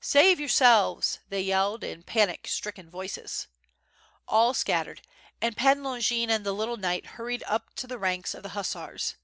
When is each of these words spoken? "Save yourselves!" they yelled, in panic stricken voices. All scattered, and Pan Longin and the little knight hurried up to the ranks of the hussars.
"Save 0.00 0.40
yourselves!" 0.40 1.20
they 1.28 1.40
yelled, 1.40 1.84
in 1.84 2.02
panic 2.02 2.48
stricken 2.48 2.90
voices. 2.90 3.46
All 4.26 4.52
scattered, 4.52 5.02
and 5.40 5.56
Pan 5.56 5.84
Longin 5.84 6.30
and 6.30 6.44
the 6.44 6.50
little 6.52 6.78
knight 6.78 7.06
hurried 7.10 7.44
up 7.46 7.72
to 7.74 7.86
the 7.86 7.96
ranks 7.96 8.34
of 8.34 8.42
the 8.42 8.48
hussars. 8.58 9.14